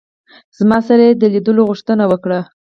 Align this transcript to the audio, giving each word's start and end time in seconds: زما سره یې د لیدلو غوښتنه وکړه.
زما 0.57 0.77
سره 0.87 1.03
یې 1.07 1.13
د 1.21 1.23
لیدلو 1.33 1.67
غوښتنه 1.69 2.03
وکړه. 2.11 2.39